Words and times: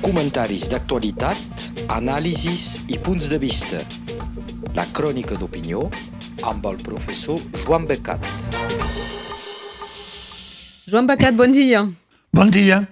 Comentaris 0.00 0.68
d'actualitat, 0.72 1.66
anàlisis 1.92 2.82
i 2.88 2.98
punts 2.98 3.28
de 3.32 3.38
vista. 3.42 3.80
La 4.76 4.84
crònica 4.96 5.36
d'opinió 5.38 5.84
amb 6.46 6.66
el 6.70 6.78
professor 6.84 7.40
Joan 7.64 7.86
Becat. 7.88 8.24
Joan 10.86 11.06
Becat, 11.10 11.34
bon 11.34 11.52
dia. 11.52 11.84
Bon 12.36 12.50
dia. 12.52 12.82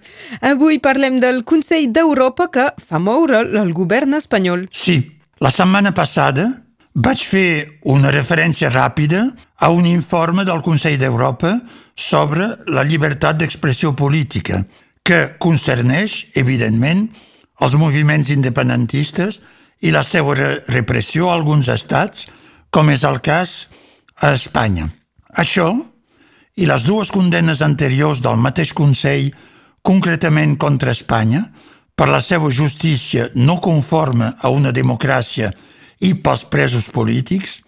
Avui 0.40 0.80
parlem 0.80 1.20
del 1.20 1.42
Consell 1.44 1.90
d'Europa 1.92 2.48
que 2.50 2.70
fa 2.80 2.98
moure 2.98 3.42
el 3.44 3.72
govern 3.76 4.16
espanyol. 4.16 4.68
Sí, 4.72 4.98
la 5.40 5.52
setmana 5.52 5.92
passada 5.92 6.48
vaig 6.94 7.24
fer 7.26 7.80
una 7.90 8.12
referència 8.14 8.70
ràpida 8.70 9.26
a 9.58 9.68
un 9.74 9.86
informe 9.86 10.44
del 10.46 10.62
Consell 10.62 10.96
d'Europa 11.00 11.58
sobre 11.94 12.48
la 12.70 12.84
llibertat 12.86 13.38
d'expressió 13.38 13.92
política, 13.94 14.64
que 15.04 15.36
concerneix, 15.38 16.32
evidentment, 16.40 17.10
els 17.60 17.76
moviments 17.76 18.30
independentistes 18.32 19.40
i 19.84 19.92
la 19.92 20.02
seva 20.02 20.34
repressió 20.72 21.28
a 21.28 21.34
alguns 21.36 21.68
estats, 21.68 22.26
com 22.72 22.88
és 22.90 23.04
el 23.04 23.20
cas 23.22 23.68
a 24.16 24.32
Espanya. 24.34 24.88
Això 25.36 25.68
i 26.56 26.66
les 26.70 26.86
dues 26.86 27.10
condenes 27.12 27.60
anteriors 27.62 28.22
del 28.24 28.40
mateix 28.40 28.72
Consell, 28.72 29.28
concretament 29.84 30.56
contra 30.56 30.94
Espanya, 30.94 31.44
per 31.94 32.08
la 32.08 32.22
seva 32.24 32.50
justícia 32.50 33.28
no 33.34 33.60
conforme 33.62 34.32
a 34.40 34.50
una 34.50 34.72
democràcia 34.74 35.52
i 36.00 36.14
pels 36.14 36.46
presos 36.50 36.88
polítics, 36.90 37.60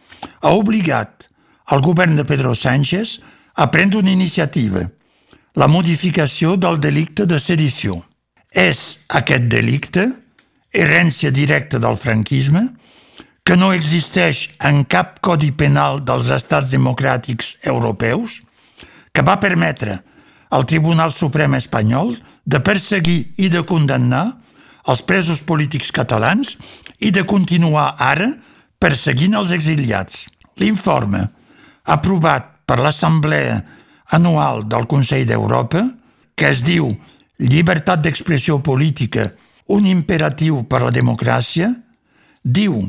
ha 0.43 0.51
obligat 0.57 1.29
el 1.71 1.83
govern 1.83 2.17
de 2.17 2.25
Pedro 2.25 2.55
Sánchez 2.55 3.21
a 3.55 3.69
prendre 3.71 4.01
una 4.01 4.11
iniciativa, 4.11 4.87
la 5.57 5.69
modificació 5.73 6.57
del 6.61 6.77
delicte 6.81 7.25
de 7.25 7.39
sedició. 7.41 8.03
És 8.53 9.07
aquest 9.09 9.49
delicte, 9.53 10.05
herència 10.77 11.33
directa 11.33 11.81
del 11.81 11.97
franquisme, 11.97 12.67
que 13.47 13.57
no 13.57 13.71
existeix 13.73 14.51
en 14.69 14.83
cap 14.85 15.21
codi 15.25 15.53
penal 15.57 16.03
dels 16.05 16.29
estats 16.35 16.73
democràtics 16.75 17.55
europeus, 17.65 18.43
que 19.13 19.25
va 19.25 19.39
permetre 19.41 20.01
al 20.51 20.67
Tribunal 20.69 21.15
Suprem 21.17 21.57
espanyol 21.57 22.17
de 22.45 22.61
perseguir 22.61 23.21
i 23.41 23.49
de 23.49 23.63
condemnar 23.65 24.27
els 24.87 25.01
presos 25.03 25.41
polítics 25.43 25.89
catalans 25.95 26.53
i 27.01 27.11
de 27.15 27.25
continuar 27.25 27.95
ara 27.99 28.29
perseguint 28.79 29.35
els 29.39 29.55
exiliats. 29.57 30.27
L'informe, 30.61 31.25
aprovat 31.85 32.53
per 32.67 32.79
l'Assemblea 32.83 33.63
Anual 34.11 34.65
del 34.69 34.87
Consell 34.87 35.27
d'Europa, 35.27 35.83
que 36.37 36.53
es 36.53 36.63
diu 36.63 36.93
Llibertat 37.39 38.01
d'expressió 38.01 38.63
política, 38.65 39.35
un 39.69 39.85
imperatiu 39.87 40.63
per 40.65 40.81
la 40.87 40.93
democràcia, 40.95 41.69
diu 42.43 42.87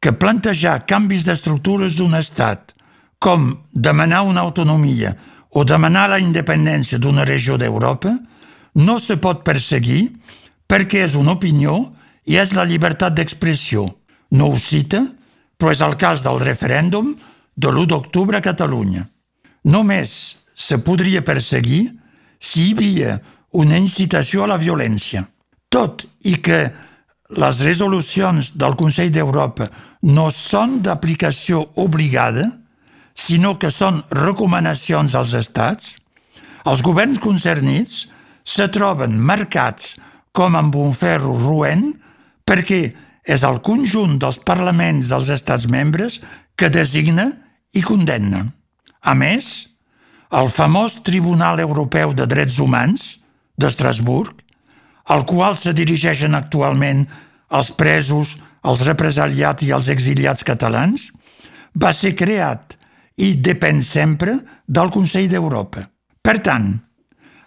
que 0.00 0.12
plantejar 0.12 0.82
canvis 0.90 1.24
d'estructures 1.24 1.96
d'un 1.96 2.16
estat, 2.18 2.74
com 3.20 3.54
demanar 3.72 4.24
una 4.28 4.40
autonomia 4.44 5.14
o 5.50 5.64
demanar 5.64 6.08
la 6.10 6.20
independència 6.20 6.98
d'una 6.98 7.24
regió 7.24 7.56
d'Europa, 7.60 8.14
no 8.74 8.98
se 8.98 9.16
pot 9.16 9.44
perseguir 9.44 10.10
perquè 10.68 11.04
és 11.06 11.16
una 11.18 11.34
opinió 11.36 11.92
i 12.26 12.36
és 12.40 12.52
la 12.54 12.64
llibertat 12.64 13.16
d'expressió. 13.16 13.88
No 14.30 14.52
ho 14.52 14.58
cita, 14.58 15.02
però 15.58 15.72
és 15.72 15.80
el 15.84 15.96
cas 16.00 16.22
del 16.24 16.40
referèndum 16.40 17.14
de 17.56 17.68
l'1 17.68 17.88
d'octubre 17.90 18.38
a 18.38 18.44
Catalunya. 18.44 19.08
Només 19.64 20.39
se 20.60 20.76
podria 20.84 21.24
perseguir 21.24 21.86
si 22.36 22.68
hi 22.68 22.74
havia 22.76 23.16
una 23.56 23.78
incitació 23.80 24.44
a 24.44 24.50
la 24.52 24.60
violència. 24.60 25.24
Tot 25.72 26.04
i 26.28 26.36
que 26.44 26.60
les 27.40 27.62
resolucions 27.64 28.52
del 28.58 28.76
Consell 28.76 29.12
d'Europa 29.14 29.70
no 30.10 30.28
són 30.34 30.80
d'aplicació 30.84 31.62
obligada, 31.80 32.48
sinó 33.14 33.56
que 33.58 33.70
són 33.72 34.02
recomanacions 34.12 35.14
als 35.14 35.32
estats, 35.38 35.94
els 36.68 36.82
governs 36.84 37.20
concernits 37.22 38.04
se 38.44 38.66
troben 38.72 39.16
marcats 39.16 39.94
com 40.36 40.56
amb 40.56 40.76
un 40.76 40.92
ferro 40.92 41.36
roent 41.38 41.86
perquè 42.46 42.82
és 43.24 43.44
el 43.46 43.60
conjunt 43.64 44.18
dels 44.20 44.40
parlaments 44.44 45.08
dels 45.12 45.30
estats 45.32 45.66
membres 45.70 46.20
que 46.56 46.70
designa 46.72 47.30
i 47.72 47.82
condemna. 47.86 48.44
A 49.00 49.14
més, 49.14 49.69
el 50.30 50.48
famós 50.48 51.00
Tribunal 51.02 51.58
Europeu 51.58 52.14
de 52.14 52.26
Drets 52.26 52.58
Humans 52.62 53.16
d'Estrasburg, 53.58 54.36
al 55.10 55.24
qual 55.26 55.56
se 55.58 55.74
dirigeixen 55.74 56.36
actualment 56.38 57.02
els 57.50 57.72
presos, 57.74 58.36
els 58.62 58.84
represaliats 58.86 59.66
i 59.66 59.72
els 59.74 59.88
exiliats 59.90 60.44
catalans, 60.46 61.08
va 61.74 61.90
ser 61.92 62.14
creat 62.14 62.76
i 63.18 63.34
depèn 63.42 63.82
sempre 63.82 64.36
del 64.66 64.92
Consell 64.94 65.28
d'Europa. 65.28 65.82
Per 66.22 66.36
tant, 66.46 66.70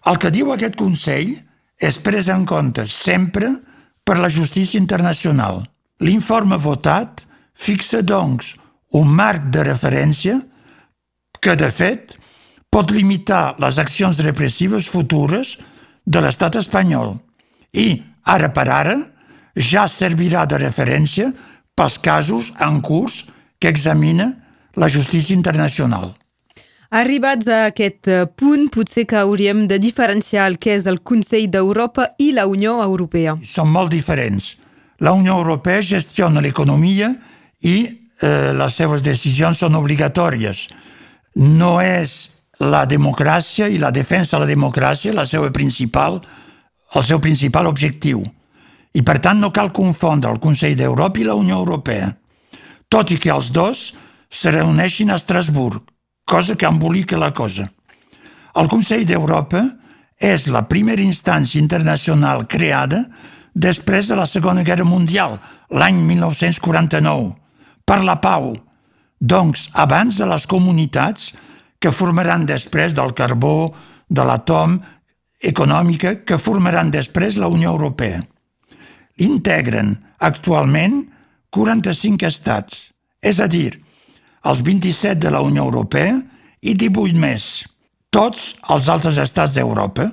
el 0.10 0.20
que 0.20 0.32
diu 0.34 0.52
aquest 0.52 0.76
Consell 0.76 1.38
és 1.80 2.00
pres 2.04 2.28
en 2.30 2.44
compte 2.46 2.84
sempre 2.92 3.50
per 4.04 4.18
la 4.20 4.30
justícia 4.30 4.80
internacional. 4.80 5.64
L'informe 6.04 6.60
votat 6.60 7.24
fixa, 7.54 8.02
doncs, 8.04 8.58
un 8.92 9.08
marc 9.08 9.48
de 9.54 9.64
referència 9.64 10.36
que, 11.40 11.56
de 11.56 11.70
fet, 11.72 12.18
pot 12.74 12.90
limitar 12.90 13.54
les 13.62 13.78
accions 13.78 14.18
repressives 14.26 14.88
futures 14.90 15.52
de 16.10 16.22
l'estat 16.24 16.56
espanyol 16.58 17.12
i, 17.78 18.02
ara 18.26 18.50
per 18.56 18.66
ara, 18.74 18.96
ja 19.54 19.84
servirà 19.86 20.48
de 20.50 20.58
referència 20.58 21.30
pels 21.78 22.00
casos 22.02 22.50
en 22.58 22.82
curs 22.82 23.28
que 23.62 23.70
examina 23.70 24.32
la 24.74 24.90
justícia 24.90 25.38
internacional. 25.38 26.16
Arribats 26.90 27.46
a 27.46 27.62
aquest 27.70 28.10
eh, 28.10 28.26
punt, 28.26 28.68
potser 28.74 29.06
que 29.10 29.22
hauríem 29.22 29.68
de 29.70 29.78
diferenciar 29.78 30.50
el 30.50 30.58
que 30.58 30.74
és 30.74 30.90
el 30.90 31.04
Consell 31.06 31.52
d'Europa 31.54 32.10
i 32.18 32.32
la 32.34 32.50
Unió 32.50 32.80
Europea. 32.82 33.38
Són 33.46 33.70
molt 33.70 33.94
diferents. 33.94 34.56
La 34.98 35.14
Unió 35.14 35.38
Europea 35.38 35.86
gestiona 35.86 36.42
l'economia 36.42 37.14
i 37.62 37.78
eh, 37.86 38.54
les 38.58 38.78
seves 38.78 39.06
decisions 39.06 39.62
són 39.62 39.78
obligatòries. 39.78 40.72
No 41.38 41.78
és 41.82 42.33
la 42.60 42.86
democràcia 42.86 43.68
i 43.68 43.80
la 43.82 43.92
defensa 43.92 44.38
de 44.38 44.46
la 44.46 44.52
democràcia 44.52 45.14
la 45.14 45.26
seva 45.26 45.50
principal, 45.52 46.20
el 46.94 47.04
seu 47.04 47.20
principal 47.20 47.68
objectiu. 47.68 48.24
I 48.94 49.02
per 49.02 49.18
tant 49.20 49.40
no 49.42 49.52
cal 49.52 49.72
confondre 49.74 50.32
el 50.32 50.40
Consell 50.40 50.76
d'Europa 50.78 51.20
i 51.20 51.26
la 51.26 51.36
Unió 51.36 51.58
Europea. 51.58 52.12
Tot 52.90 53.12
i 53.12 53.18
que 53.18 53.32
els 53.34 53.50
dos 53.52 53.94
se 54.30 54.52
reuneixin 54.52 55.10
a 55.10 55.18
Estrasburg, 55.18 55.82
cosa 56.26 56.56
que 56.56 56.70
embolica 56.70 57.18
la 57.18 57.34
cosa. 57.34 57.66
El 58.54 58.70
Consell 58.70 59.06
d'Europa 59.06 59.64
és 60.22 60.46
la 60.48 60.68
primera 60.70 61.02
instància 61.02 61.60
internacional 61.60 62.46
creada 62.48 63.02
després 63.54 64.08
de 64.08 64.18
la 64.18 64.28
Segona 64.30 64.64
Guerra 64.64 64.86
Mundial, 64.86 65.40
l'any 65.70 65.98
1949, 66.06 67.34
per 67.86 68.00
la 68.06 68.20
pau, 68.22 68.54
doncs 69.20 69.70
abans 69.74 70.18
de 70.18 70.28
les 70.30 70.46
comunitats 70.50 71.32
que 71.84 71.92
formaran 71.92 72.46
després 72.48 72.94
del 72.96 73.12
carbó, 73.12 73.74
de 74.08 74.24
l'atom, 74.24 74.78
econòmica, 75.44 76.22
que 76.24 76.40
formaran 76.40 76.94
després 76.94 77.36
la 77.42 77.50
Unió 77.52 77.74
Europea. 77.76 78.22
Integren 79.20 79.98
actualment 80.24 81.02
45 81.52 82.30
estats, 82.30 82.86
és 83.20 83.42
a 83.44 83.50
dir, 83.52 83.74
els 84.48 84.64
27 84.64 85.20
de 85.26 85.34
la 85.36 85.42
Unió 85.44 85.66
Europea 85.68 86.16
i 86.64 86.74
18 86.80 87.20
més, 87.20 87.50
tots 88.16 88.54
els 88.72 88.88
altres 88.88 89.20
estats 89.20 89.58
d'Europa, 89.60 90.08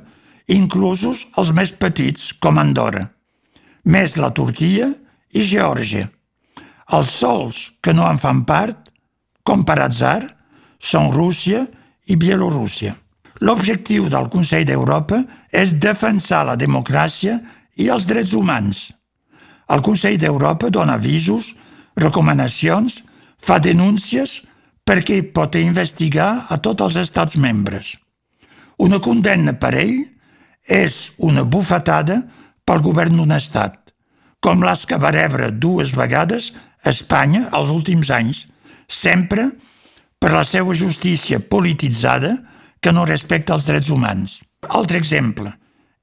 inclusos 0.50 1.28
els 1.38 1.54
més 1.54 1.70
petits, 1.70 2.32
com 2.42 2.58
Andorra, 2.58 3.06
més 3.86 4.18
la 4.18 4.32
Turquia 4.34 4.90
i 5.30 5.46
Geòrgia. 5.46 6.10
Els 6.98 7.14
sols 7.22 7.62
que 7.78 7.94
no 7.94 8.10
en 8.10 8.18
fan 8.18 8.42
part, 8.42 8.90
com 9.46 9.62
per 9.62 9.78
atzar, 9.86 10.39
són 10.80 11.12
Rússia 11.12 11.66
i 12.08 12.16
Bielorússia. 12.16 12.96
L'objectiu 13.44 14.08
del 14.12 14.28
Consell 14.32 14.66
d'Europa 14.68 15.22
és 15.52 15.76
defensar 15.80 16.42
la 16.48 16.56
democràcia 16.60 17.38
i 17.76 17.88
els 17.92 18.08
drets 18.08 18.32
humans. 18.36 18.90
El 19.70 19.84
Consell 19.86 20.18
d'Europa 20.20 20.70
dona 20.72 20.96
avisos, 20.98 21.54
recomanacions 21.96 23.00
fa 23.40 23.60
denúncies 23.62 24.40
perquè 24.84 25.20
pot 25.32 25.54
investigar 25.60 26.46
a 26.50 26.58
tots 26.58 26.82
els 26.88 26.96
estats 27.04 27.36
membres. 27.36 27.94
Una 28.80 29.00
condemna 29.04 29.54
per 29.60 29.74
ell 29.78 30.00
és 30.66 31.12
una 31.18 31.44
bufetada 31.44 32.22
pel 32.64 32.82
govern 32.84 33.20
d'un 33.20 33.32
estat, 33.36 33.76
com 34.40 34.64
les 34.64 34.86
que 34.88 34.98
va 35.00 35.12
rebre 35.14 35.50
dues 35.52 35.94
vegades 35.96 36.52
Espanya 36.80 37.46
els 37.56 37.68
últims 37.68 38.08
anys, 38.14 38.46
sempre 38.88 39.50
per 40.20 40.34
la 40.36 40.44
seva 40.44 40.76
justícia 40.76 41.40
polititzada 41.40 42.36
que 42.80 42.92
no 42.92 43.06
respecta 43.08 43.56
els 43.56 43.66
drets 43.66 43.88
humans. 43.90 44.38
Altre 44.68 45.00
exemple 45.00 45.54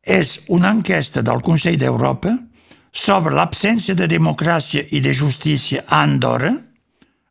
és 0.02 0.40
una 0.54 0.72
enquesta 0.74 1.22
del 1.22 1.44
Consell 1.46 1.78
d'Europa 1.78 2.34
sobre 2.92 3.36
l'absència 3.36 3.94
de 3.96 4.08
democràcia 4.10 4.82
i 4.92 5.02
de 5.06 5.14
justícia 5.14 5.84
a 5.86 6.02
Andorra, 6.02 6.54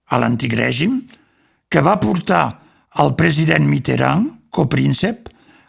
a 0.07 0.19
l'antic 0.23 0.55
règim, 0.55 1.01
que 1.69 1.83
va 1.83 1.99
portar 1.99 2.45
el 3.03 3.17
president 3.19 3.67
Mitterrand, 3.67 4.31
copríncep, 4.55 5.27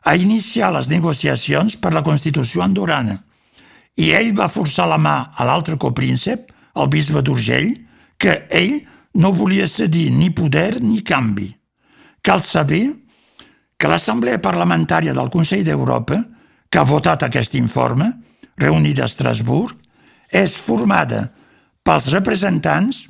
a 0.08 0.14
iniciar 0.16 0.70
les 0.76 0.88
negociacions 0.92 1.76
per 1.82 1.92
la 1.96 2.04
Constitució 2.06 2.62
andorana. 2.64 3.18
I 3.98 4.14
ell 4.14 4.36
va 4.38 4.52
forçar 4.54 4.86
la 4.88 5.00
mà 5.02 5.18
a 5.34 5.48
l'altre 5.48 5.80
copríncep, 5.82 6.54
el 6.78 6.88
bisbe 6.94 7.24
d'Urgell, 7.26 7.74
que 8.22 8.44
ell 8.54 8.78
no 9.18 9.34
volia 9.34 9.68
cedir 9.68 10.12
ni 10.14 10.30
poder 10.30 10.82
ni 10.82 11.02
canvi. 11.02 11.50
Cal 12.22 12.42
saber 12.46 12.94
que 13.78 13.90
l'Assemblea 13.90 14.42
Parlamentària 14.42 15.14
del 15.18 15.32
Consell 15.34 15.66
d'Europa, 15.66 16.22
que 16.70 16.80
ha 16.80 16.86
votat 16.86 17.26
aquest 17.26 17.58
informe, 17.58 18.12
reunida 18.58 19.06
a 19.06 19.10
Estrasburg, 19.10 19.74
és 20.30 20.58
formada 20.60 21.28
pels 21.86 22.12
representants 22.14 23.06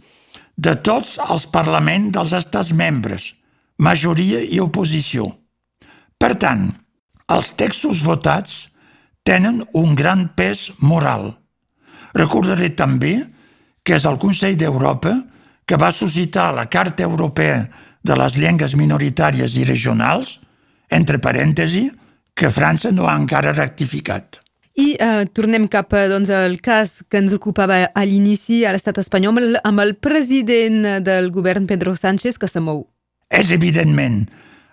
de 0.56 0.76
tots 0.86 1.18
els 1.24 1.48
parlaments 1.52 2.14
dels 2.16 2.34
estats 2.40 2.72
membres, 2.74 3.34
majoria 3.78 4.42
i 4.44 4.62
oposició. 4.64 5.32
Per 6.18 6.34
tant, 6.40 6.70
els 7.28 7.52
textos 7.60 8.04
votats 8.06 8.68
tenen 9.28 9.64
un 9.76 9.96
gran 9.96 10.30
pes 10.40 10.70
moral. 10.80 11.34
Recordaré 12.16 12.72
també 12.80 13.18
que 13.84 13.98
és 13.98 14.06
el 14.08 14.20
Consell 14.22 14.56
d'Europa 14.60 15.18
que 15.68 15.78
va 15.78 15.92
suscitar 15.92 16.54
la 16.56 16.70
Carta 16.72 17.04
Europea 17.04 17.68
de 18.02 18.16
les 18.16 18.38
Llengües 18.40 18.76
Minoritàries 18.80 19.58
i 19.60 19.66
Regionals, 19.68 20.38
entre 20.90 21.20
parèntesi, 21.20 21.90
que 22.38 22.52
França 22.54 22.94
no 22.96 23.10
ha 23.10 23.18
encara 23.20 23.52
rectificat. 23.52 24.40
I 24.78 24.94
uh, 25.02 25.26
tornem 25.34 25.66
cap 25.68 25.92
doncs, 26.08 26.30
al 26.30 26.60
cas 26.62 27.02
que 27.10 27.18
ens 27.18 27.34
ocupava 27.34 27.82
a 27.90 28.04
l'inici 28.06 28.62
a 28.64 28.72
l'estat 28.72 29.02
espanyol 29.02 29.34
amb 29.34 29.42
el, 29.42 29.60
amb 29.66 29.84
el 29.84 29.96
president 29.98 31.02
del 31.04 31.32
govern 31.34 31.66
Pedro 31.68 31.96
Sánchez 31.98 32.38
que 32.38 32.48
se 32.48 32.62
mou. 32.62 32.86
És 33.28 33.50
evidentment 33.52 34.22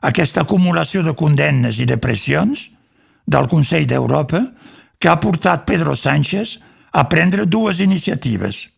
aquesta 0.04 0.44
acumulació 0.44 1.02
de 1.02 1.16
condemnes 1.16 1.80
i 1.80 1.88
de 1.88 1.96
pressions 1.96 2.68
del 3.26 3.48
Consell 3.48 3.88
d'Europa 3.88 4.44
que 5.00 5.08
ha 5.08 5.18
portat 5.20 5.64
Pedro 5.66 5.96
Sánchez 5.96 6.58
a 6.92 7.08
prendre 7.08 7.48
dues 7.48 7.80
iniciatives. 7.80 8.68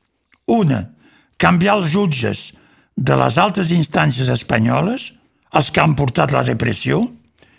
Una, 0.47 0.96
canviar 1.39 1.77
els 1.81 1.93
jutges 1.93 2.51
de 2.97 3.17
les 3.17 3.39
altes 3.39 3.73
instàncies 3.75 4.29
espanyoles, 4.33 5.13
els 5.57 5.71
que 5.71 5.83
han 5.83 5.95
portat 5.97 6.33
la 6.33 6.45
repressió, 6.47 7.05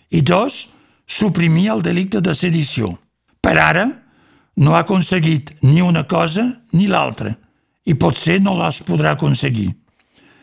i 0.10 0.22
dos, 0.22 0.68
suprimir 1.08 1.70
el 1.72 1.84
delicte 1.86 2.22
de 2.22 2.34
sedició. 2.36 2.96
Per 3.42 3.56
ara, 3.62 3.88
no 4.58 4.74
ha 4.76 4.84
aconseguit 4.84 5.54
ni 5.62 5.82
una 5.82 6.04
cosa 6.10 6.48
ni 6.74 6.88
l'altra 6.90 7.36
i 7.88 7.94
potser 7.96 8.40
no 8.44 8.58
les 8.58 8.82
podrà 8.84 9.14
aconseguir. 9.16 9.70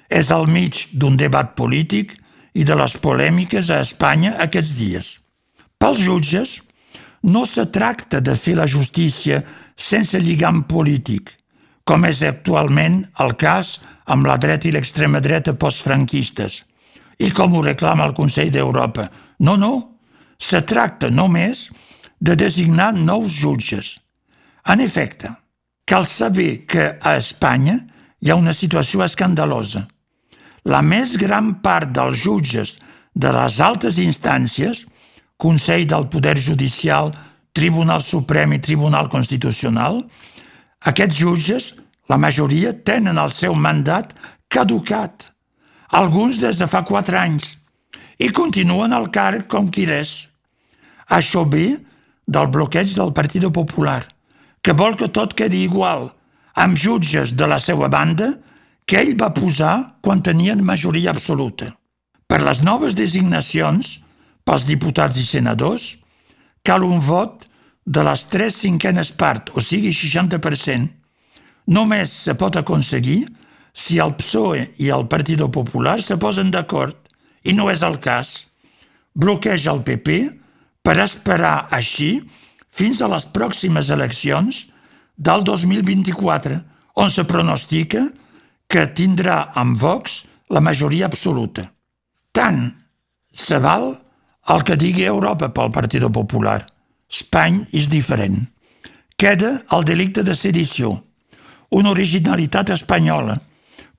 És 0.08 0.30
al 0.32 0.46
mig 0.48 0.86
d'un 0.92 1.16
debat 1.20 1.52
polític 1.58 2.14
i 2.54 2.64
de 2.64 2.76
les 2.78 2.94
polèmiques 3.02 3.68
a 3.68 3.82
Espanya 3.84 4.36
aquests 4.40 4.76
dies. 4.78 5.10
Pels 5.76 6.00
jutges, 6.00 6.60
no 7.24 7.44
se 7.48 7.66
tracta 7.72 8.20
de 8.20 8.36
fer 8.36 8.54
la 8.56 8.68
justícia 8.70 9.42
sense 9.76 10.20
lligam 10.20 10.62
polític, 10.68 11.32
com 11.84 12.04
és 12.08 12.22
actualment 12.24 13.02
el 13.20 13.34
cas 13.40 13.78
amb 14.10 14.26
la 14.28 14.36
dreta 14.40 14.68
i 14.68 14.72
l'extrema 14.74 15.20
dreta 15.24 15.54
postfranquistes, 15.56 16.62
i 17.20 17.30
com 17.30 17.54
ho 17.54 17.62
reclama 17.62 18.06
el 18.08 18.14
Consell 18.16 18.50
d'Europa. 18.52 19.08
No, 19.40 19.56
no, 19.56 19.72
se 20.38 20.60
tracta 20.66 21.10
només 21.10 21.68
de 22.20 22.36
designar 22.36 22.92
nous 22.94 23.32
jutges. 23.40 23.98
En 24.68 24.80
efecte, 24.80 25.28
cal 25.84 26.06
saber 26.08 26.64
que 26.66 26.94
a 27.00 27.16
Espanya 27.20 27.78
hi 28.20 28.32
ha 28.32 28.40
una 28.40 28.54
situació 28.56 29.04
escandalosa. 29.04 29.84
La 30.64 30.80
més 30.80 31.18
gran 31.20 31.58
part 31.64 31.92
dels 31.92 32.22
jutges 32.24 32.78
de 33.14 33.30
les 33.32 33.60
altes 33.60 34.00
instàncies, 34.00 34.86
Consell 35.36 35.84
del 35.86 36.08
Poder 36.08 36.38
Judicial, 36.40 37.12
Tribunal 37.52 38.02
Suprem 38.02 38.54
i 38.56 38.62
Tribunal 38.64 39.10
Constitucional, 39.12 40.00
aquests 40.84 41.18
jutges, 41.18 41.72
la 42.08 42.18
majoria, 42.20 42.72
tenen 42.72 43.18
el 43.18 43.32
seu 43.32 43.54
mandat 43.56 44.12
caducat, 44.52 45.30
alguns 45.90 46.40
des 46.42 46.60
de 46.60 46.68
fa 46.68 46.84
quatre 46.84 47.18
anys, 47.18 47.54
i 48.18 48.30
continuen 48.30 48.92
al 48.92 49.08
càrrec 49.14 49.48
com 49.50 49.70
qui 49.72 49.86
res. 49.88 50.28
Això 51.10 51.44
ve 51.48 51.78
del 52.26 52.50
bloqueig 52.52 52.94
del 52.96 53.12
Partit 53.16 53.46
Popular, 53.52 54.02
que 54.62 54.72
vol 54.72 54.96
que 54.96 55.08
tot 55.08 55.34
quedi 55.36 55.64
igual, 55.64 56.10
amb 56.54 56.78
jutges 56.78 57.34
de 57.34 57.48
la 57.50 57.58
seva 57.58 57.88
banda 57.88 58.30
que 58.86 59.00
ell 59.00 59.16
va 59.20 59.32
posar 59.34 59.98
quan 60.04 60.22
tenien 60.22 60.62
majoria 60.64 61.10
absoluta. 61.10 61.72
Per 62.28 62.40
les 62.40 62.62
noves 62.62 62.94
designacions, 62.96 63.98
pels 64.44 64.66
diputats 64.68 65.18
i 65.20 65.24
senadors, 65.26 65.94
cal 66.64 66.84
un 66.84 67.00
vot 67.00 67.44
de 67.84 68.02
les 68.04 68.24
tres 68.32 68.56
cinquenes 68.56 69.12
part, 69.12 69.50
o 69.52 69.60
sigui 69.60 69.92
60%, 69.92 70.88
només 71.68 72.12
se 72.12 72.34
pot 72.40 72.56
aconseguir 72.56 73.26
si 73.74 73.98
el 74.00 74.14
PSOE 74.16 74.64
i 74.80 74.90
el 74.94 75.06
Partit 75.10 75.42
Popular 75.52 76.00
se 76.02 76.16
posen 76.20 76.50
d'acord, 76.54 76.96
i 77.44 77.52
no 77.52 77.68
és 77.70 77.82
el 77.84 77.98
cas. 78.00 78.46
Bloqueja 79.12 79.72
el 79.74 79.82
PP 79.84 80.16
per 80.82 80.96
esperar 81.02 81.68
així 81.70 82.22
fins 82.74 83.02
a 83.02 83.10
les 83.12 83.26
pròximes 83.28 83.90
eleccions 83.92 84.64
del 85.16 85.44
2024, 85.44 86.56
on 86.96 87.10
se 87.10 87.24
pronostica 87.28 88.06
que 88.70 88.86
tindrà 88.96 89.50
amb 89.54 89.76
Vox 89.78 90.22
la 90.50 90.62
majoria 90.64 91.06
absoluta. 91.06 91.68
Tant 92.32 92.70
se 93.34 93.58
val 93.60 93.92
el 94.50 94.64
que 94.64 94.78
digui 94.80 95.04
Europa 95.04 95.52
pel 95.52 95.74
Partit 95.74 96.06
Popular– 96.08 96.62
Espany 97.14 97.60
és 97.70 97.86
diferent. 97.92 98.40
Queda 99.14 99.60
el 99.76 99.84
delicte 99.86 100.24
de 100.26 100.34
sedició, 100.34 100.96
una 101.70 101.92
originalitat 101.94 102.72
espanyola, 102.74 103.36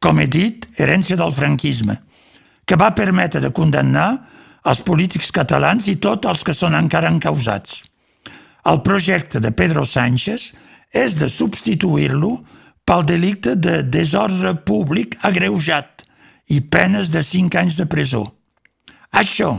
com 0.04 0.20
he 0.20 0.28
dit, 0.28 0.68
herència 0.76 1.16
del 1.16 1.32
franquisme, 1.32 1.96
que 2.68 2.76
va 2.76 2.92
permetre 2.98 3.40
de 3.40 3.54
condemnar 3.56 4.10
els 4.68 4.82
polítics 4.84 5.32
catalans 5.32 5.88
i 5.88 5.96
tots 6.02 6.28
els 6.28 6.44
que 6.44 6.56
són 6.58 6.76
encara 6.76 7.12
encausats. 7.14 7.84
El 8.66 8.82
projecte 8.84 9.40
de 9.40 9.54
Pedro 9.56 9.86
Sánchez 9.86 10.52
és 10.92 11.16
de 11.22 11.30
substituir-lo 11.30 12.34
pel 12.86 13.06
delicte 13.08 13.56
de 13.56 13.82
desordre 13.84 14.56
públic 14.68 15.16
agreujat 15.24 16.04
i 16.52 16.60
penes 16.62 17.14
de 17.14 17.24
5 17.24 17.62
anys 17.62 17.80
de 17.80 17.88
presó. 17.90 18.26
Això 19.16 19.56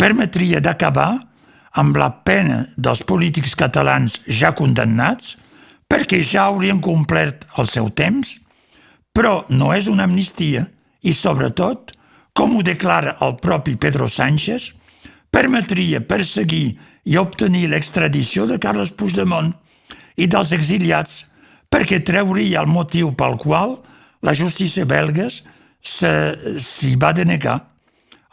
permetria 0.00 0.60
d'acabar 0.64 1.29
amb 1.78 1.96
la 2.00 2.10
pena 2.26 2.64
dels 2.76 3.02
polítics 3.06 3.54
catalans 3.58 4.18
ja 4.26 4.52
condemnats, 4.56 5.36
perquè 5.90 6.20
ja 6.26 6.48
haurien 6.48 6.80
complert 6.82 7.46
el 7.58 7.68
seu 7.70 7.90
temps, 7.90 8.36
però 9.12 9.44
no 9.48 9.72
és 9.74 9.88
una 9.90 10.06
amnistia 10.06 10.66
i, 11.02 11.14
sobretot, 11.14 11.94
com 12.34 12.56
ho 12.56 12.62
declara 12.66 13.16
el 13.26 13.36
propi 13.42 13.76
Pedro 13.76 14.08
Sánchez, 14.08 14.70
permetria 15.30 16.02
perseguir 16.02 16.78
i 17.04 17.16
obtenir 17.18 17.68
l'extradició 17.70 18.46
de 18.46 18.58
Carles 18.62 18.92
Puigdemont 18.94 19.52
i 20.20 20.26
dels 20.30 20.52
exiliats 20.54 21.24
perquè 21.70 22.00
treuria 22.06 22.62
el 22.62 22.70
motiu 22.70 23.12
pel 23.16 23.38
qual 23.40 23.78
la 24.26 24.34
justícia 24.36 24.84
belgues 24.84 25.40
s'hi 25.80 26.96
va 27.00 27.12
denegar. 27.16 27.58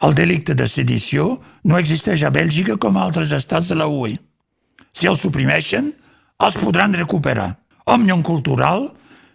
El 0.02 0.14
delicte 0.14 0.54
de 0.54 0.68
sedició 0.70 1.38
no 1.64 1.78
existeix 1.78 2.22
a 2.22 2.30
Bèlgica 2.34 2.76
com 2.78 2.96
a 2.96 3.06
altres 3.08 3.32
estats 3.34 3.72
de 3.72 3.78
la 3.78 3.88
UE. 3.90 4.14
Si 4.94 5.10
els 5.10 5.22
suprimeixen, 5.24 5.90
els 6.38 6.58
podran 6.60 6.94
recuperar. 6.94 7.56
Òmnium 7.90 8.22
Cultural 8.22 8.86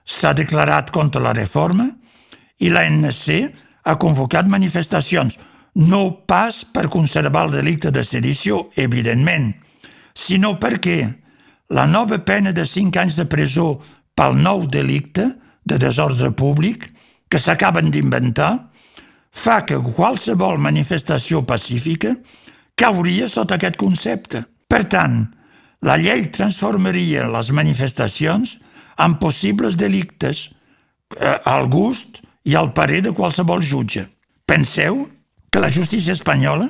s'ha 0.05 0.33
declarat 0.37 0.91
contra 0.95 1.21
la 1.23 1.33
reforma 1.35 1.89
i 2.63 2.69
l'ANC 2.71 3.25
ha 3.83 3.97
convocat 3.99 4.47
manifestacions, 4.47 5.35
no 5.75 6.23
pas 6.29 6.63
per 6.63 6.87
conservar 6.93 7.47
el 7.47 7.57
delicte 7.57 7.91
de 7.91 8.03
sedició, 8.07 8.69
evidentment, 8.77 9.51
sinó 10.13 10.55
perquè 10.61 10.99
la 11.73 11.87
nova 11.89 12.19
pena 12.23 12.53
de 12.53 12.65
5 12.69 13.01
anys 13.01 13.17
de 13.19 13.25
presó 13.27 13.81
pel 14.15 14.37
nou 14.37 14.67
delicte 14.69 15.25
de 15.65 15.79
desordre 15.81 16.31
públic 16.31 16.91
que 17.27 17.41
s'acaben 17.41 17.89
d'inventar 17.91 18.72
fa 19.33 19.63
que 19.65 19.79
qualsevol 19.81 20.59
manifestació 20.61 21.41
pacífica 21.47 22.13
cauria 22.77 23.27
sota 23.29 23.57
aquest 23.57 23.77
concepte. 23.81 24.43
Per 24.69 24.83
tant, 24.89 25.25
la 25.83 25.97
llei 25.99 26.27
transformaria 26.33 27.27
les 27.31 27.51
manifestacions 27.51 28.57
en 29.03 29.17
possibles 29.19 29.75
delictes 29.77 30.47
eh, 31.17 31.37
al 31.49 31.67
gust 31.67 32.21
i 32.45 32.55
al 32.55 32.71
parer 32.77 33.01
de 33.03 33.13
qualsevol 33.17 33.63
jutge. 33.65 34.05
Penseu 34.45 35.07
que 35.49 35.61
la 35.61 35.71
justícia 35.73 36.13
espanyola 36.13 36.69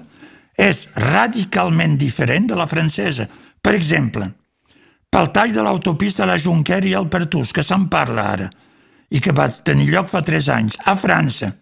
és 0.59 0.87
radicalment 0.99 1.97
diferent 1.97 2.47
de 2.49 2.55
la 2.55 2.67
francesa, 2.69 3.27
Per 3.63 3.71
exemple, 3.77 4.27
pel 5.07 5.29
tall 5.31 5.53
de 5.55 5.63
l'autopista 5.63 6.27
la 6.27 6.35
Junquera 6.35 6.89
i 6.89 6.93
al 6.97 7.07
Pertús, 7.07 7.53
que 7.55 7.63
se'n 7.63 7.87
parla 7.87 8.25
ara, 8.33 8.49
i 9.07 9.21
que 9.23 9.31
va 9.31 9.47
tenir 9.47 9.87
lloc 9.93 10.09
fa 10.11 10.19
tres 10.25 10.49
anys, 10.51 10.75
a 10.83 10.97
França, 10.99 11.53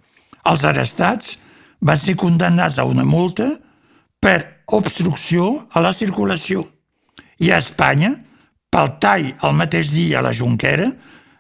els 0.49 0.65
arrestats 0.65 1.37
van 1.81 1.97
ser 1.97 2.15
condemnats 2.17 2.79
a 2.79 2.85
una 2.85 3.05
multa 3.05 3.49
per 4.21 4.63
obstrucció 4.71 5.67
a 5.73 5.81
la 5.81 5.93
circulació. 5.93 6.65
I 7.41 7.51
a 7.51 7.59
Espanya, 7.61 8.13
pel 8.71 8.93
tall 9.01 9.31
el 9.31 9.55
mateix 9.57 9.89
dia 9.91 10.19
a 10.19 10.25
la 10.25 10.33
Junquera, 10.33 10.91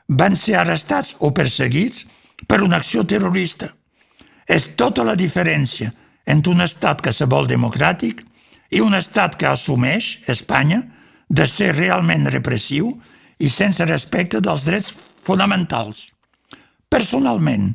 van 0.09 0.35
ser 0.35 0.57
arrestats 0.59 1.15
o 1.19 1.31
perseguits 1.31 2.05
per 2.47 2.61
una 2.65 2.81
acció 2.81 3.05
terrorista. 3.07 3.69
És 4.47 4.73
tota 4.75 5.05
la 5.07 5.15
diferència 5.15 5.91
entre 6.25 6.51
un 6.51 6.61
estat 6.61 7.01
que 7.01 7.13
se 7.13 7.25
vol 7.29 7.47
democràtic 7.47 8.25
i 8.71 8.81
un 8.81 8.95
estat 8.97 9.37
que 9.37 9.47
assumeix, 9.47 10.17
Espanya, 10.27 10.81
de 11.29 11.47
ser 11.47 11.71
realment 11.75 12.27
repressiu 12.31 12.91
i 13.39 13.49
sense 13.49 13.85
respecte 13.85 14.41
dels 14.43 14.65
drets 14.67 14.91
fonamentals. 15.23 16.09
Personalment, 16.91 17.71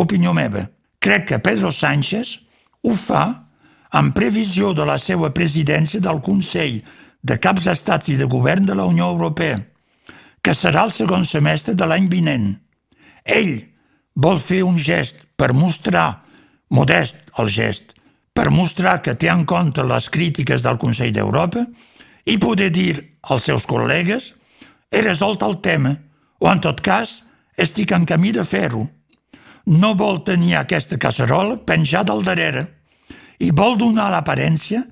opinió 0.00 0.32
meva, 0.36 0.66
crec 0.98 1.26
que 1.28 1.38
Pedro 1.42 1.70
Sánchez 1.72 2.38
ho 2.82 2.94
fa 2.96 3.24
en 3.92 4.12
previsió 4.16 4.72
de 4.74 4.86
la 4.86 4.98
seva 4.98 5.32
presidència 5.34 6.00
del 6.00 6.20
Consell 6.24 6.80
de 7.22 7.36
Caps 7.42 7.66
d'Estats 7.66 8.12
i 8.12 8.16
de 8.16 8.28
Govern 8.30 8.66
de 8.66 8.76
la 8.78 8.86
Unió 8.88 9.10
Europea, 9.12 9.58
que 10.40 10.54
serà 10.56 10.86
el 10.86 10.94
segon 10.94 11.26
semestre 11.28 11.74
de 11.76 11.88
l'any 11.88 12.08
vinent. 12.08 12.52
Ell 13.24 13.58
vol 14.14 14.38
fer 14.40 14.62
un 14.64 14.78
gest 14.78 15.26
per 15.36 15.52
mostrar, 15.52 16.22
modest 16.70 17.18
el 17.38 17.50
gest, 17.52 17.94
per 18.32 18.48
mostrar 18.54 19.00
que 19.02 19.16
té 19.18 19.28
en 19.28 19.44
compte 19.44 19.84
les 19.84 20.08
crítiques 20.08 20.62
del 20.64 20.78
Consell 20.80 21.12
d'Europa 21.12 21.66
i 22.24 22.38
poder 22.38 22.70
dir 22.72 22.94
als 23.22 23.48
seus 23.50 23.66
col·legues 23.68 24.32
he 24.90 25.02
resolt 25.02 25.42
el 25.42 25.60
tema, 25.60 25.96
o 26.40 26.48
en 26.50 26.60
tot 26.62 26.80
cas 26.80 27.20
estic 27.58 27.92
en 27.92 28.06
camí 28.08 28.32
de 28.32 28.44
fer-ho. 28.46 28.86
No 29.66 29.94
vol 29.94 30.22
tenir 30.24 30.56
aquesta 30.56 30.98
casserola 30.98 31.58
penjada 31.66 32.14
al 32.14 32.24
darrere 32.24 32.66
i 33.40 33.50
vol 33.50 33.76
donar 33.80 34.10
l'aparència 34.12 34.82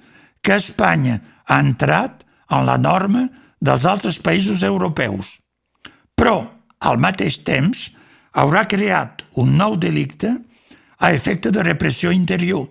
que 0.43 0.57
Espanya 0.57 1.19
ha 1.49 1.59
entrat 1.61 2.25
en 2.53 2.65
la 2.69 2.79
norma 2.81 3.27
dels 3.61 3.85
altres 3.89 4.19
països 4.23 4.63
europeus. 4.63 5.39
Però, 6.17 6.41
al 6.79 6.99
mateix 7.01 7.41
temps, 7.45 7.89
haurà 8.33 8.65
creat 8.71 9.25
un 9.41 9.57
nou 9.59 9.77
delicte 9.77 10.31
a 10.99 11.13
efecte 11.13 11.51
de 11.51 11.63
repressió 11.63 12.13
interior 12.15 12.67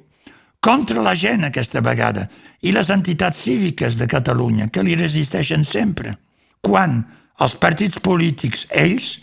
contra 0.62 1.04
la 1.04 1.14
gent 1.16 1.46
aquesta 1.48 1.82
vegada 1.84 2.28
i 2.66 2.74
les 2.76 2.90
entitats 2.92 3.40
cíviques 3.46 3.98
de 4.00 4.08
Catalunya 4.10 4.70
que 4.74 4.84
li 4.84 4.98
resisteixen 4.98 5.64
sempre. 5.64 6.16
Quan 6.62 7.04
els 7.40 7.56
partits 7.62 8.00
polítics, 8.04 8.66
ells, 8.74 9.20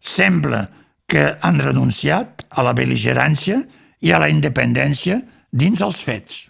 sembla 0.00 0.64
que 1.10 1.26
han 1.42 1.58
renunciat 1.58 2.46
a 2.50 2.62
la 2.62 2.74
beligerància 2.76 3.58
i 4.00 4.14
a 4.14 4.20
la 4.22 4.30
independència 4.30 5.18
dins 5.50 5.82
els 5.82 6.00
fets. 6.06 6.46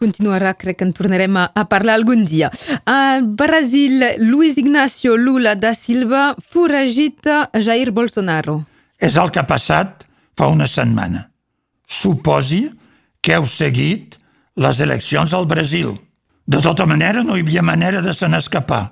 Continuarà, 0.00 0.54
crec 0.56 0.78
que 0.80 0.86
en 0.88 0.94
tornarem 0.96 1.36
a, 1.36 1.50
a 1.52 1.66
parlar 1.68 1.98
algun 1.98 2.24
dia. 2.24 2.48
A 2.88 3.20
Brasil, 3.20 4.00
Luis 4.24 4.56
Ignacio 4.58 5.16
Lula 5.20 5.54
da 5.60 5.74
Silva 5.76 6.30
foragita 6.40 7.50
Jair 7.52 7.92
Bolsonaro. 7.92 8.62
És 8.96 9.18
el 9.20 9.28
que 9.32 9.42
ha 9.42 9.48
passat 9.48 10.06
fa 10.36 10.48
una 10.48 10.68
setmana. 10.68 11.26
Suposi 11.84 12.64
que 13.20 13.36
heu 13.36 13.44
seguit 13.44 14.16
les 14.56 14.80
eleccions 14.80 15.34
al 15.36 15.44
Brasil. 15.46 15.92
De 16.48 16.62
tota 16.64 16.86
manera, 16.88 17.22
no 17.22 17.36
hi 17.36 17.44
havia 17.44 17.62
manera 17.62 18.00
de 18.00 18.16
se 18.16 18.28
n'escapar, 18.28 18.86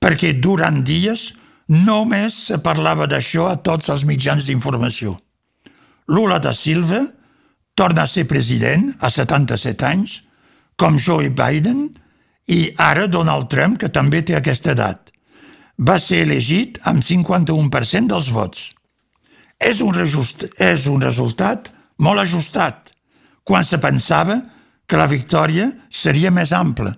perquè 0.00 0.32
durant 0.40 0.80
dies 0.80 1.28
només 1.68 2.36
se 2.48 2.58
parlava 2.64 3.06
d'això 3.06 3.48
a 3.50 3.58
tots 3.60 3.90
els 3.92 4.04
mitjans 4.08 4.48
d'informació. 4.48 5.18
Lula 6.08 6.38
da 6.40 6.54
Silva 6.56 7.02
torna 7.76 8.02
a 8.02 8.10
ser 8.10 8.24
president 8.26 8.94
a 9.00 9.10
77 9.12 9.84
anys, 9.86 10.22
com 10.78 10.98
Joe 10.98 11.28
Biden 11.30 11.88
i 12.48 12.72
ara 12.80 13.06
Donald 13.06 13.50
Trump, 13.52 13.76
que 13.78 13.92
també 13.92 14.22
té 14.22 14.34
aquesta 14.38 14.72
edat. 14.72 15.12
Va 15.78 15.98
ser 16.02 16.24
elegit 16.24 16.80
amb 16.88 17.04
51% 17.04 18.08
dels 18.08 18.30
vots. 18.34 18.70
És 19.58 19.82
un, 19.82 19.92
rejust, 19.94 20.46
és 20.58 20.86
un 20.86 21.02
resultat 21.02 21.68
molt 21.98 22.22
ajustat, 22.22 22.94
quan 23.44 23.64
se 23.66 23.78
pensava 23.82 24.38
que 24.88 24.96
la 24.96 25.08
victòria 25.10 25.68
seria 25.90 26.30
més 26.30 26.52
ampla, 26.56 26.94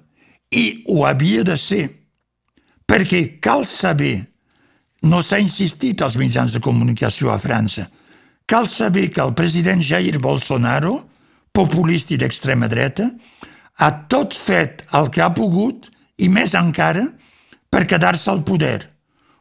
i 0.50 0.84
ho 0.88 1.04
havia 1.06 1.42
de 1.46 1.56
ser, 1.58 1.84
perquè 2.86 3.40
cal 3.42 3.64
saber, 3.66 4.29
no 5.02 5.22
s'ha 5.22 5.40
insistit 5.40 6.02
als 6.02 6.16
mitjans 6.20 6.52
de 6.52 6.60
comunicació 6.60 7.32
a 7.32 7.38
França, 7.40 7.88
Cal 8.50 8.66
saber 8.66 9.12
que 9.14 9.20
el 9.22 9.30
president 9.38 9.78
Jair 9.80 10.18
Bolsonaro, 10.18 10.96
populista 11.54 12.16
i 12.16 12.18
d'extrema 12.18 12.66
dreta, 12.66 13.04
ha 13.78 13.90
tot 14.10 14.34
fet 14.34 14.80
el 14.98 15.06
que 15.14 15.22
ha 15.22 15.28
pogut 15.30 15.86
i 16.18 16.26
més 16.26 16.56
encara 16.58 17.04
per 17.70 17.84
quedar-se 17.86 18.26
al 18.32 18.40
poder, 18.42 18.80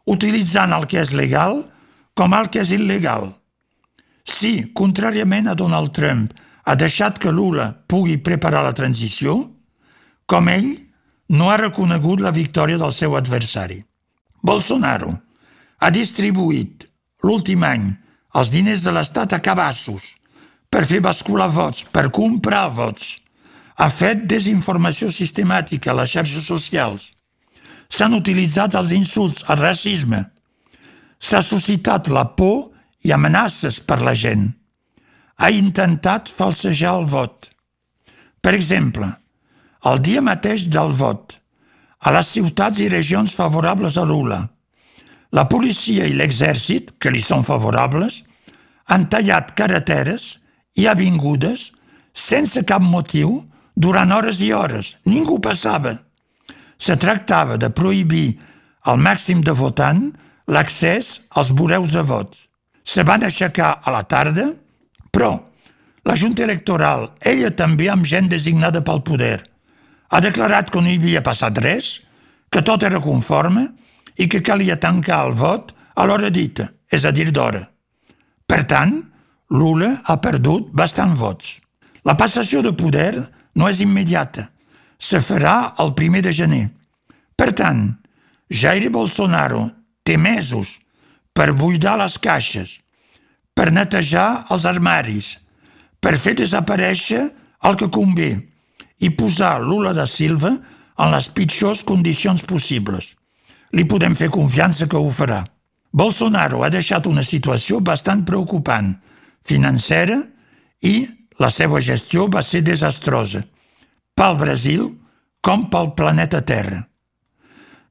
utilitzant 0.06 0.76
el 0.78 0.86
que 0.92 1.00
és 1.02 1.14
legal 1.18 1.64
com 2.14 2.36
el 2.38 2.52
que 2.54 2.62
és 2.62 2.74
il·legal. 2.76 3.32
Si, 4.30 4.70
contràriament 4.78 5.50
a 5.50 5.56
Donald 5.58 5.90
Trump, 5.98 6.30
ha 6.70 6.76
deixat 6.78 7.18
que 7.18 7.34
Lula 7.34 7.72
pugui 7.90 8.20
preparar 8.22 8.62
la 8.68 8.76
transició, 8.78 9.40
com 10.30 10.52
ell 10.54 10.70
no 11.34 11.50
ha 11.50 11.58
reconegut 11.58 12.22
la 12.22 12.36
victòria 12.36 12.78
del 12.78 12.94
seu 12.94 13.18
adversari. 13.18 13.82
Bolsonaro 14.46 15.16
ha 15.80 15.90
distribuït 15.96 16.86
l'últim 17.24 17.64
any 17.64 17.90
els 18.40 18.52
diners 18.54 18.84
de 18.86 18.94
l'Estat 18.94 19.34
a 19.34 19.40
cabassos, 19.44 20.04
per 20.70 20.86
fer 20.86 21.00
bascular 21.02 21.50
vots, 21.50 21.86
per 21.90 22.12
comprar 22.14 22.68
vots. 22.76 23.18
Ha 23.80 23.88
fet 23.90 24.26
desinformació 24.30 25.10
sistemàtica 25.12 25.92
a 25.92 25.98
les 26.02 26.12
xarxes 26.14 26.46
socials. 26.46 27.10
S'han 27.90 28.14
utilitzat 28.14 28.76
els 28.78 28.92
insults, 28.94 29.42
el 29.50 29.58
racisme. 29.64 30.26
S'ha 31.18 31.42
suscitat 31.42 32.12
la 32.14 32.28
por 32.38 32.70
i 33.04 33.16
amenaces 33.16 33.80
per 33.82 34.02
la 34.04 34.14
gent. 34.14 34.52
Ha 35.40 35.50
intentat 35.56 36.30
falsejar 36.30 36.98
el 37.00 37.08
vot. 37.08 37.50
Per 38.44 38.54
exemple, 38.54 39.08
el 39.90 40.04
dia 40.04 40.22
mateix 40.22 40.68
del 40.68 40.92
vot, 40.94 41.34
a 42.00 42.12
les 42.16 42.30
ciutats 42.36 42.80
i 42.84 42.92
regions 42.92 43.34
favorables 43.36 43.98
a 43.98 44.06
Lula, 44.08 44.44
la 45.32 45.46
policia 45.50 46.08
i 46.10 46.16
l'exèrcit, 46.18 46.96
que 47.00 47.12
li 47.14 47.22
són 47.22 47.46
favorables, 47.46 48.24
han 48.90 49.08
tallat 49.14 49.54
carreteres 49.58 50.38
i 50.80 50.88
avingudes 50.90 51.70
sense 52.14 52.64
cap 52.66 52.82
motiu 52.82 53.44
durant 53.76 54.12
hores 54.12 54.42
i 54.42 54.52
hores. 54.54 54.96
Ningú 55.06 55.40
passava. 55.40 55.96
Se 56.80 56.96
tractava 56.98 57.58
de 57.58 57.70
prohibir 57.70 58.40
al 58.90 58.98
màxim 58.98 59.44
de 59.46 59.54
votant 59.54 60.10
l'accés 60.50 61.20
als 61.38 61.52
bureus 61.54 61.94
de 61.94 62.02
vots. 62.02 62.48
Se 62.84 63.06
van 63.06 63.24
aixecar 63.24 63.80
a 63.84 63.94
la 63.94 64.04
tarda, 64.10 64.50
però 65.14 65.36
la 66.08 66.16
Junta 66.18 66.42
Electoral, 66.44 67.12
ella 67.22 67.52
també 67.54 67.90
amb 67.92 68.08
gent 68.08 68.30
designada 68.32 68.82
pel 68.82 69.04
poder, 69.06 69.44
ha 70.10 70.22
declarat 70.26 70.72
que 70.74 70.82
no 70.82 70.90
hi 70.90 70.98
havia 70.98 71.22
passat 71.22 71.60
res, 71.62 72.00
que 72.50 72.64
tot 72.66 72.82
era 72.84 73.02
conforme 73.04 73.68
i 74.20 74.28
que 74.28 74.44
calia 74.44 74.80
tancar 74.80 75.24
el 75.28 75.34
vot 75.40 75.72
a 75.96 76.06
l'hora 76.06 76.30
dita, 76.30 76.68
és 76.92 77.06
a 77.06 77.12
dir, 77.16 77.30
d'hora. 77.32 77.64
Per 78.50 78.64
tant, 78.68 78.98
Lula 79.50 79.94
ha 80.06 80.18
perdut 80.22 80.70
bastant 80.76 81.16
vots. 81.18 81.58
La 82.06 82.16
passació 82.18 82.62
de 82.66 82.74
poder 82.76 83.14
no 83.56 83.70
és 83.70 83.82
immediata. 83.82 84.50
Se 85.00 85.22
farà 85.24 85.74
el 85.80 85.94
primer 85.96 86.22
de 86.26 86.34
gener. 86.36 86.66
Per 87.40 87.52
tant, 87.56 87.86
Jair 88.50 88.90
Bolsonaro 88.92 89.70
té 90.04 90.18
mesos 90.18 90.76
per 91.34 91.54
buidar 91.56 91.96
les 92.02 92.18
caixes, 92.20 92.80
per 93.56 93.70
netejar 93.72 94.46
els 94.52 94.66
armaris, 94.68 95.38
per 96.02 96.18
fer 96.18 96.36
desaparèixer 96.40 97.22
el 97.70 97.78
que 97.80 97.92
convé 97.92 98.32
i 99.00 99.12
posar 99.16 99.60
Lula 99.64 99.94
da 99.96 100.08
Silva 100.08 100.52
en 101.00 101.14
les 101.14 101.30
pitjors 101.32 101.86
condicions 101.88 102.44
possibles. 102.44 103.14
Li 103.76 103.86
podem 103.86 104.16
fer 104.18 104.32
confiança 104.34 104.88
que 104.90 104.98
ho 104.98 105.10
farà. 105.14 105.44
Bolsonaro 105.92 106.64
ha 106.64 106.70
deixat 106.70 107.08
una 107.10 107.24
situació 107.26 107.80
bastant 107.82 108.24
preocupant, 108.26 108.94
financera, 109.46 110.20
i 110.82 111.08
la 111.40 111.50
seva 111.50 111.82
gestió 111.82 112.28
va 112.28 112.44
ser 112.44 112.62
desastrosa, 112.66 113.42
pel 114.16 114.38
Brasil 114.38 114.86
com 115.42 115.70
pel 115.72 115.94
planeta 115.98 116.42
Terra. 116.46 116.84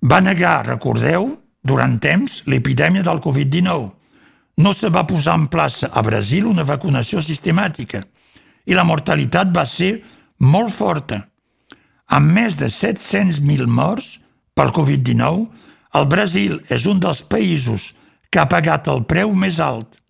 Va 0.04 0.20
negar, 0.20 0.66
recordeu, 0.66 1.32
durant 1.64 1.98
temps 1.98 2.42
l'epidèmia 2.46 3.02
del 3.02 3.22
Covid-19. 3.24 3.88
No 4.58 4.74
se 4.74 4.90
va 4.94 5.06
posar 5.06 5.34
en 5.38 5.48
plaça 5.50 5.90
a 5.92 6.02
Brasil 6.02 6.46
una 6.46 6.66
vacunació 6.66 7.22
sistemàtica 7.22 8.04
i 8.66 8.76
la 8.76 8.84
mortalitat 8.84 9.50
va 9.54 9.64
ser 9.66 9.98
molt 10.38 10.74
forta. 10.74 11.22
Amb 12.14 12.32
més 12.32 12.56
de 12.56 12.70
700.000 12.72 13.66
morts 13.66 14.18
pel 14.58 14.74
Covid-19, 14.74 15.46
el 15.98 16.06
Brasil 16.10 16.58
és 16.74 16.84
un 16.90 16.98
dels 17.00 17.22
països 17.30 17.92
que 18.28 18.42
ha 18.42 18.50
pagat 18.50 18.90
el 18.90 19.04
preu 19.08 19.30
més 19.32 19.60
alt. 19.62 20.00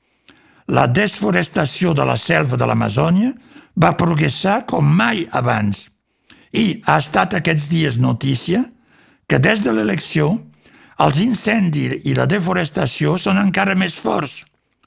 La 0.72 0.86
desforestació 0.88 1.92
de 1.96 2.04
la 2.08 2.16
selva 2.16 2.56
de 2.60 2.66
l'Amazònia 2.68 3.34
va 3.78 3.96
progressar 4.00 4.62
com 4.68 4.84
mai 4.84 5.26
abans 5.36 5.86
i 6.56 6.80
ha 6.88 6.96
estat 6.98 7.36
aquests 7.36 7.68
dies 7.68 7.98
notícia 8.00 8.64
que 9.28 9.38
des 9.38 9.62
de 9.64 9.74
l'elecció 9.76 10.30
els 11.04 11.20
incendis 11.22 12.08
i 12.08 12.14
la 12.16 12.26
deforestació 12.26 13.18
són 13.20 13.38
encara 13.38 13.76
més 13.78 13.96
forts. 14.00 14.42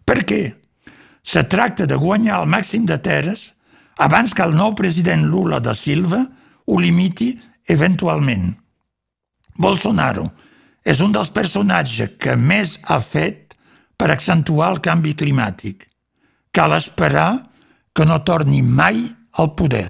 Per 0.06 0.24
què? 0.28 0.42
Se 1.24 1.46
tracta 1.46 1.86
de 1.86 1.96
guanyar 2.02 2.42
el 2.42 2.50
màxim 2.50 2.88
de 2.90 2.98
terres 2.98 3.52
abans 4.02 4.34
que 4.34 4.44
el 4.44 4.58
nou 4.58 4.74
president 4.76 5.24
Lula 5.30 5.62
da 5.62 5.78
Silva 5.78 6.26
ho 6.66 6.80
limiti 6.82 7.36
eventualment. 7.70 8.61
Bolsonaro 9.58 10.30
és 10.84 11.02
un 11.02 11.14
dels 11.14 11.30
personatges 11.34 12.16
que 12.20 12.36
més 12.36 12.80
ha 12.90 13.00
fet 13.04 13.56
per 13.98 14.10
accentuar 14.10 14.72
el 14.74 14.82
canvi 14.82 15.14
climàtic. 15.18 15.86
Cal 16.52 16.74
esperar 16.76 17.30
que 17.94 18.06
no 18.06 18.22
torni 18.26 18.62
mai 18.62 19.04
al 19.38 19.54
poder. 19.56 19.90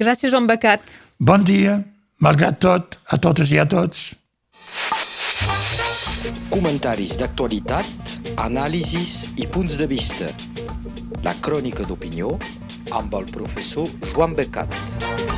Gràcies, 0.00 0.30
Joan 0.32 0.46
Becat. 0.48 0.80
Bon 1.18 1.42
dia, 1.44 1.80
malgrat 2.24 2.60
tot, 2.62 2.96
a 3.10 3.18
totes 3.20 3.52
i 3.52 3.58
a 3.60 3.66
tots. 3.68 4.14
Comentaris 6.50 7.16
d'actualitat, 7.20 8.16
anàlisis 8.46 9.30
i 9.36 9.46
punts 9.46 9.76
de 9.80 9.88
vista. 9.90 10.30
La 11.26 11.34
crònica 11.44 11.86
d'opinió 11.86 12.32
amb 12.96 13.14
el 13.20 13.28
professor 13.34 13.88
Joan 14.14 14.34
Becat. 14.38 15.29